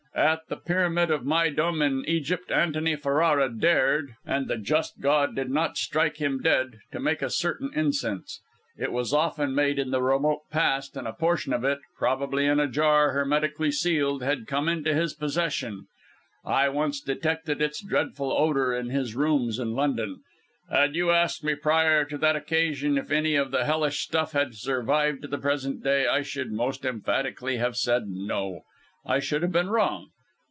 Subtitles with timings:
[0.13, 5.49] At the Pyramid of Méydûm in Egypt, Antony Ferrara dared and the just God did
[5.49, 8.41] not strike him dead to make a certain incense.
[8.77, 12.59] It was often made in the remote past, and a portion of it, probably in
[12.59, 15.87] a jar hermetically sealed, had come into his possession.
[16.43, 20.19] I once detected its dreadful odour in his rooms in London.
[20.69, 24.55] Had you asked me prior to that occasion if any of the hellish stuff had
[24.55, 28.63] survived to the present day, I should most emphatically have said no;
[29.03, 30.09] I should have been wrong.